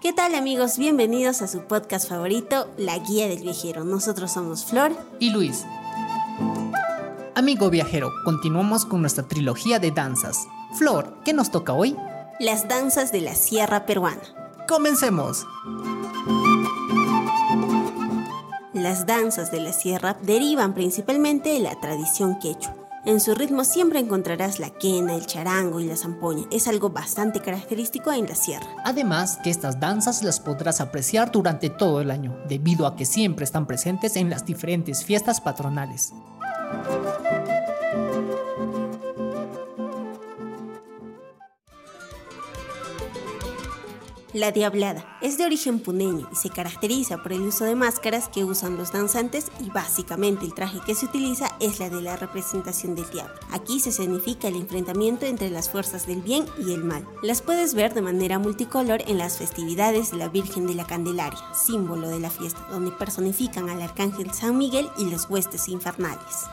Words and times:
¿Qué 0.00 0.12
tal 0.12 0.34
amigos? 0.34 0.78
Bienvenidos 0.78 1.42
a 1.42 1.48
su 1.48 1.62
podcast 1.62 2.08
favorito, 2.08 2.68
La 2.76 2.98
Guía 2.98 3.28
del 3.28 3.40
Viajero. 3.40 3.84
Nosotros 3.84 4.32
somos 4.32 4.64
Flor 4.64 4.92
y 5.18 5.30
Luis. 5.30 5.64
Amigo 7.34 7.70
viajero, 7.70 8.10
continuamos 8.24 8.84
con 8.84 9.00
nuestra 9.00 9.28
trilogía 9.28 9.78
de 9.78 9.90
danzas. 9.90 10.46
Flor, 10.76 11.18
¿qué 11.24 11.32
nos 11.32 11.50
toca 11.50 11.72
hoy? 11.72 11.96
Las 12.40 12.68
danzas 12.68 13.12
de 13.12 13.20
la 13.20 13.34
Sierra 13.34 13.86
Peruana. 13.86 14.22
Comencemos. 14.66 15.46
Las 18.72 19.06
danzas 19.06 19.50
de 19.50 19.60
la 19.60 19.72
sierra 19.72 20.16
derivan 20.22 20.72
principalmente 20.74 21.50
de 21.50 21.58
la 21.58 21.78
tradición 21.80 22.38
quechua. 22.38 22.87
En 23.04 23.20
su 23.20 23.34
ritmo 23.34 23.64
siempre 23.64 24.00
encontrarás 24.00 24.58
la 24.58 24.70
quena, 24.70 25.14
el 25.14 25.24
charango 25.24 25.80
y 25.80 25.84
la 25.84 25.96
zampoña. 25.96 26.44
Es 26.50 26.66
algo 26.66 26.90
bastante 26.90 27.40
característico 27.40 28.12
en 28.12 28.26
la 28.26 28.34
sierra. 28.34 28.66
Además 28.84 29.38
que 29.42 29.50
estas 29.50 29.78
danzas 29.78 30.22
las 30.22 30.40
podrás 30.40 30.80
apreciar 30.80 31.30
durante 31.30 31.70
todo 31.70 32.00
el 32.00 32.10
año, 32.10 32.36
debido 32.48 32.86
a 32.86 32.96
que 32.96 33.04
siempre 33.04 33.44
están 33.44 33.66
presentes 33.66 34.16
en 34.16 34.30
las 34.30 34.44
diferentes 34.44 35.04
fiestas 35.04 35.40
patronales. 35.40 36.12
La 44.38 44.52
diablada 44.52 45.18
es 45.20 45.36
de 45.36 45.44
origen 45.44 45.80
puneño 45.80 46.28
y 46.30 46.36
se 46.36 46.48
caracteriza 46.48 47.20
por 47.24 47.32
el 47.32 47.40
uso 47.40 47.64
de 47.64 47.74
máscaras 47.74 48.28
que 48.28 48.44
usan 48.44 48.76
los 48.76 48.92
danzantes 48.92 49.50
y 49.58 49.68
básicamente 49.68 50.44
el 50.44 50.54
traje 50.54 50.78
que 50.86 50.94
se 50.94 51.06
utiliza 51.06 51.56
es 51.58 51.80
la 51.80 51.90
de 51.90 52.00
la 52.00 52.14
representación 52.14 52.94
del 52.94 53.10
diablo. 53.10 53.34
Aquí 53.50 53.80
se 53.80 53.90
significa 53.90 54.46
el 54.46 54.54
enfrentamiento 54.54 55.26
entre 55.26 55.50
las 55.50 55.68
fuerzas 55.68 56.06
del 56.06 56.22
bien 56.22 56.46
y 56.64 56.72
el 56.72 56.84
mal. 56.84 57.04
Las 57.20 57.42
puedes 57.42 57.74
ver 57.74 57.94
de 57.94 58.00
manera 58.00 58.38
multicolor 58.38 59.02
en 59.08 59.18
las 59.18 59.38
festividades 59.38 60.12
de 60.12 60.18
la 60.18 60.28
Virgen 60.28 60.68
de 60.68 60.76
la 60.76 60.86
Candelaria, 60.86 61.40
símbolo 61.52 62.08
de 62.08 62.20
la 62.20 62.30
fiesta, 62.30 62.64
donde 62.70 62.92
personifican 62.92 63.68
al 63.68 63.82
arcángel 63.82 64.32
San 64.32 64.56
Miguel 64.56 64.88
y 64.98 65.10
los 65.10 65.28
huestes 65.28 65.66
infernales. 65.66 66.46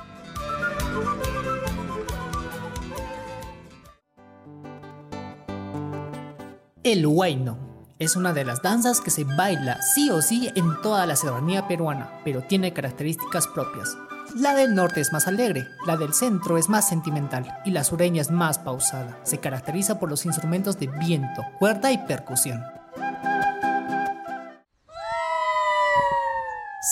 El 6.84 7.06
huayno 7.06 7.65
es 7.98 8.16
una 8.16 8.34
de 8.34 8.44
las 8.44 8.62
danzas 8.62 9.00
que 9.00 9.10
se 9.10 9.24
baila 9.24 9.82
sí 9.82 10.10
o 10.10 10.22
sí 10.22 10.52
en 10.56 10.82
toda 10.82 11.06
la 11.06 11.16
serranía 11.16 11.68
peruana, 11.68 12.20
pero 12.26 12.42
tiene 12.42 12.74
características 12.74 13.48
propias. 13.48 13.98
La 14.36 14.54
del 14.54 14.76
norte 14.76 15.00
es 15.00 15.14
más 15.14 15.28
alegre, 15.28 15.70
la 15.86 15.96
del 15.96 16.14
centro 16.14 16.58
es 16.58 16.68
más 16.68 16.90
sentimental 16.90 17.60
y 17.64 17.72
la 17.72 17.86
sureña 17.86 18.22
es 18.22 18.32
más 18.32 18.60
pausada. 18.60 19.18
Se 19.24 19.40
caracteriza 19.40 19.98
por 19.98 20.10
los 20.10 20.26
instrumentos 20.26 20.78
de 20.78 20.88
viento, 20.88 21.42
cuerda 21.58 21.92
y 21.92 21.98
percusión. 22.00 22.62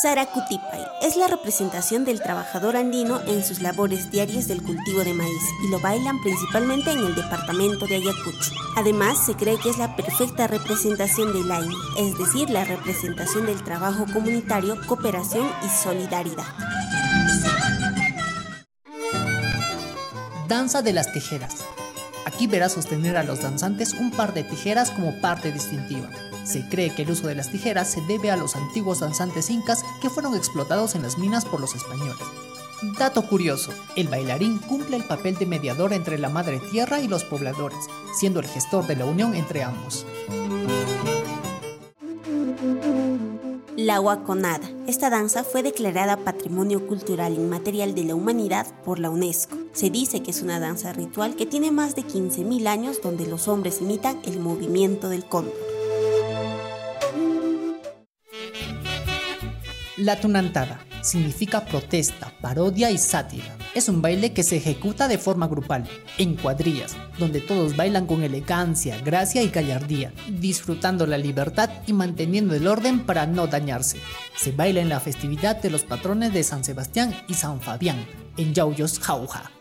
Saracutipay 0.03 0.81
es 1.01 1.15
la 1.15 1.29
representación 1.29 2.03
del 2.03 2.21
trabajador 2.21 2.75
andino 2.75 3.21
en 3.25 3.41
sus 3.41 3.61
labores 3.61 4.11
diarias 4.11 4.49
del 4.49 4.61
cultivo 4.61 5.01
de 5.01 5.13
maíz 5.13 5.43
y 5.63 5.69
lo 5.69 5.79
bailan 5.79 6.21
principalmente 6.21 6.91
en 6.91 6.99
el 6.99 7.15
departamento 7.15 7.87
de 7.87 7.95
Ayacucho. 7.95 8.51
Además, 8.75 9.25
se 9.25 9.33
cree 9.35 9.57
que 9.57 9.69
es 9.69 9.77
la 9.77 9.95
perfecta 9.95 10.47
representación 10.47 11.31
del 11.31 11.49
AINE, 11.49 11.73
es 11.99 12.17
decir, 12.17 12.49
la 12.49 12.65
representación 12.65 13.45
del 13.45 13.63
trabajo 13.63 14.05
comunitario, 14.11 14.75
cooperación 14.87 15.49
y 15.65 15.69
solidaridad. 15.69 16.47
Danza 20.49 20.81
de 20.81 20.91
las 20.91 21.13
tijeras. 21.13 21.63
Aquí 22.25 22.47
verás 22.47 22.73
sostener 22.73 23.17
a 23.17 23.23
los 23.23 23.41
danzantes 23.41 23.93
un 23.93 24.11
par 24.11 24.33
de 24.33 24.43
tijeras 24.43 24.91
como 24.91 25.19
parte 25.19 25.51
distintiva. 25.51 26.09
Se 26.43 26.67
cree 26.67 26.93
que 26.93 27.03
el 27.03 27.11
uso 27.11 27.27
de 27.27 27.35
las 27.35 27.49
tijeras 27.49 27.89
se 27.89 28.01
debe 28.01 28.31
a 28.31 28.37
los 28.37 28.55
antiguos 28.55 28.99
danzantes 28.99 29.49
incas 29.49 29.83
que 30.01 30.09
fueron 30.09 30.35
explotados 30.35 30.95
en 30.95 31.03
las 31.03 31.17
minas 31.17 31.45
por 31.45 31.59
los 31.59 31.75
españoles. 31.75 32.25
Dato 32.99 33.27
curioso, 33.27 33.71
el 33.95 34.09
bailarín 34.09 34.57
cumple 34.57 34.97
el 34.97 35.05
papel 35.05 35.37
de 35.37 35.45
mediador 35.45 35.93
entre 35.93 36.17
la 36.17 36.27
madre 36.27 36.59
tierra 36.71 36.99
y 36.99 37.07
los 37.07 37.23
pobladores, 37.23 37.79
siendo 38.19 38.41
el 38.41 38.47
gestor 38.47 38.87
de 38.87 38.97
la 38.97 39.05
unión 39.05 39.35
entre 39.35 39.63
ambos. 39.63 40.05
La 43.77 43.99
Huaconada. 44.01 44.69
Esta 44.85 45.09
danza 45.09 45.43
fue 45.43 45.63
declarada 45.63 46.17
Patrimonio 46.17 46.85
Cultural 46.85 47.33
Inmaterial 47.33 47.95
de 47.95 48.03
la 48.03 48.15
Humanidad 48.15 48.67
por 48.83 48.99
la 48.99 49.09
UNESCO. 49.09 49.62
Se 49.73 49.89
dice 49.89 50.21
que 50.21 50.29
es 50.29 50.43
una 50.43 50.59
danza 50.59 50.93
ritual 50.93 51.35
que 51.35 51.47
tiene 51.47 51.71
más 51.71 51.95
de 51.95 52.03
15.000 52.03 52.67
años 52.67 53.01
donde 53.01 53.25
los 53.25 53.47
hombres 53.47 53.81
imitan 53.81 54.19
el 54.23 54.39
movimiento 54.39 55.09
del 55.09 55.25
cóndor. 55.25 55.55
La 59.97 60.19
tunantada 60.19 60.85
significa 61.01 61.65
protesta, 61.65 62.31
parodia 62.39 62.91
y 62.91 62.99
sátira. 62.99 63.57
Es 63.73 63.89
un 63.89 64.01
baile 64.03 64.31
que 64.31 64.43
se 64.43 64.57
ejecuta 64.57 65.07
de 65.07 65.17
forma 65.17 65.47
grupal, 65.47 65.89
en 66.19 66.35
cuadrillas, 66.35 66.95
donde 67.17 67.41
todos 67.41 67.75
bailan 67.75 68.05
con 68.05 68.21
elegancia, 68.21 68.99
gracia 69.01 69.41
y 69.41 69.49
gallardía, 69.49 70.13
disfrutando 70.29 71.07
la 71.07 71.17
libertad 71.17 71.71
y 71.87 71.93
manteniendo 71.93 72.53
el 72.53 72.67
orden 72.67 73.05
para 73.05 73.25
no 73.25 73.47
dañarse. 73.47 73.97
Se 74.35 74.51
baila 74.51 74.81
en 74.81 74.89
la 74.89 74.99
festividad 74.99 75.59
de 75.61 75.71
los 75.71 75.83
patrones 75.83 76.31
de 76.31 76.43
San 76.43 76.63
Sebastián 76.63 77.15
y 77.27 77.33
San 77.33 77.59
Fabián, 77.59 78.05
en 78.37 78.53
Yauyos 78.53 78.99
Jauja. 78.99 79.51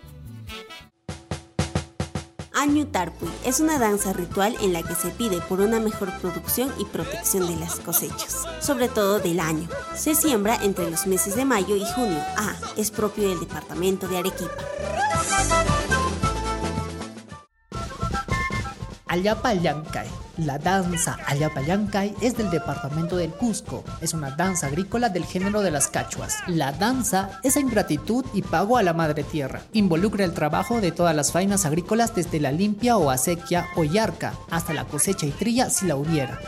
Año 2.63 2.87
Tarpuy 2.87 3.29
es 3.45 3.59
una 3.59 3.81
danza 3.81 4.13
ritual 4.13 4.57
en 4.61 4.73
la 4.73 4.85
que 4.85 4.95
se 4.95 5.09
pide 5.09 5.41
por 5.41 5.61
una 5.61 5.81
mejor 5.81 6.17
producción 6.21 6.73
y 6.79 6.85
protección 6.85 7.49
de 7.49 7.57
las 7.57 7.81
cosechas, 7.81 8.45
sobre 8.61 8.89
todo 8.89 9.19
del 9.19 9.41
año. 9.41 9.69
Se 9.97 10.15
siembra 10.15 10.55
entre 10.63 10.89
los 10.89 11.09
meses 11.09 11.35
de 11.35 11.45
mayo 11.45 11.75
y 11.75 11.85
junio. 11.85 12.23
Ah, 12.37 12.55
es 12.77 12.93
propio 12.93 13.29
del 13.29 13.41
departamento 13.41 14.07
de 14.07 14.19
Arequipa. 14.19 14.55
Ayapayancay. 19.09 20.22
La 20.45 20.59
danza 20.59 21.19
Ayapayancay 21.27 22.17
es 22.21 22.37
del 22.37 22.51
departamento 22.51 23.17
del 23.17 23.31
Cusco. 23.31 23.85
Es 24.01 24.13
una 24.13 24.33
danza 24.33 24.67
agrícola 24.67 25.09
del 25.09 25.25
género 25.25 25.63
de 25.63 25.71
las 25.71 25.87
cachuas. 25.87 26.39
La 26.49 26.73
danza 26.73 27.39
es 27.45 27.57
en 27.57 27.69
gratitud 27.69 28.25
y 28.35 28.43
pago 28.43 28.77
a 28.77 28.83
la 28.83 28.93
madre 28.93 29.23
tierra. 29.23 29.63
Involucra 29.73 30.25
el 30.25 30.35
trabajo 30.35 30.81
de 30.81 30.91
todas 30.91 31.15
las 31.15 31.31
faenas 31.31 31.65
agrícolas 31.65 32.15
desde 32.15 32.41
la 32.41 32.51
limpia 32.51 32.97
o 32.97 33.11
acequia 33.11 33.69
o 33.77 33.85
yarca 33.85 34.35
hasta 34.51 34.75
la 34.75 34.85
cosecha 34.85 35.27
y 35.27 35.31
trilla 35.31 35.71
si 35.71 35.87
la 35.87 35.95
hubiera. 35.95 36.41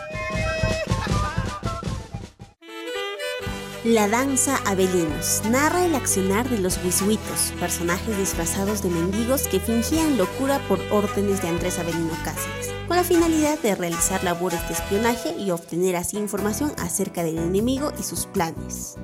La 3.85 4.09
danza 4.09 4.57
Abelinos 4.65 5.43
narra 5.51 5.85
el 5.85 5.95
accionar 5.95 6.49
de 6.49 6.59
los 6.59 6.83
huisuitos, 6.83 7.53
personajes 7.61 8.17
disfrazados 8.17 8.83
de 8.83 8.89
mendigos 8.89 9.47
que 9.47 9.61
fingían 9.61 10.17
locura 10.17 10.59
por 10.69 10.81
órdenes 10.91 11.43
de 11.43 11.49
Andrés 11.49 11.79
Avelino 11.79 12.15
Cáceres, 12.25 12.73
con 12.89 12.97
la 12.97 13.05
finalidad 13.05 13.59
de 13.59 13.75
realizar 13.75 14.25
labores 14.25 14.67
de 14.69 14.73
espionaje 14.73 15.37
y 15.39 15.51
obtener 15.51 15.97
así 15.97 16.17
información 16.17 16.73
acerca 16.79 17.23
del 17.23 17.37
enemigo 17.37 17.93
y 18.01 18.05
sus 18.05 18.25
planes. 18.25 18.97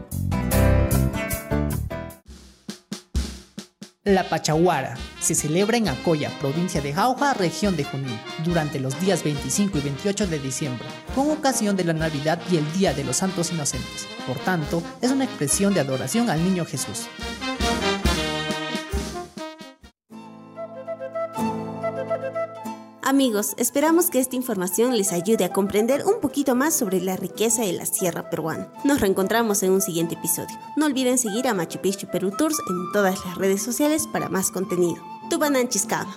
La 4.05 4.27
Pachaguara 4.27 4.97
se 5.21 5.35
celebra 5.35 5.77
en 5.77 5.87
Acoya, 5.87 6.31
provincia 6.41 6.81
de 6.81 6.95
Jauja, 6.95 7.35
región 7.35 7.77
de 7.77 7.85
Junín, 7.85 8.19
durante 8.43 8.81
los 8.81 8.99
días 8.99 9.23
25 9.23 9.77
y 9.77 9.81
28 9.83 10.27
de 10.27 10.39
diciembre, 10.39 10.87
con 11.15 11.31
ocasión 11.31 11.77
de 11.77 11.85
la 11.85 11.93
Navidad 11.93 12.41
y 12.51 12.57
el 12.57 12.73
Día 12.73 12.95
de 12.95 13.05
los 13.05 13.19
Santos 13.19 13.53
Inocentes. 13.53 14.09
Por 14.27 14.39
tanto, 14.39 14.83
es 15.03 15.11
una 15.11 15.25
expresión 15.25 15.75
de 15.75 15.81
adoración 15.81 16.31
al 16.31 16.43
Niño 16.43 16.65
Jesús. 16.65 17.09
Amigos, 23.11 23.55
esperamos 23.57 24.09
que 24.09 24.21
esta 24.21 24.37
información 24.37 24.97
les 24.97 25.11
ayude 25.13 25.45
a 25.45 25.53
comprender 25.53 26.07
un 26.07 26.21
poquito 26.21 26.55
más 26.55 26.77
sobre 26.77 27.01
la 27.01 27.17
riqueza 27.17 27.63
de 27.63 27.73
la 27.73 27.85
sierra 27.85 28.31
peruana. 28.31 28.73
Nos 28.85 29.01
reencontramos 29.01 29.65
en 29.65 29.73
un 29.73 29.81
siguiente 29.81 30.15
episodio. 30.15 30.57
No 30.77 30.87
olviden 30.87 31.19
seguir 31.19 31.49
a 31.49 31.55
Machu 31.55 31.81
Picchu 31.81 32.07
Perú 32.07 32.31
Tours 32.31 32.57
en 32.71 32.93
todas 32.93 33.25
las 33.27 33.37
redes 33.37 33.63
sociales 33.63 34.07
para 34.07 34.29
más 34.29 34.53
contenido. 34.53 35.03
Tubanan 35.29 35.69
Chiscaba. 35.69 36.15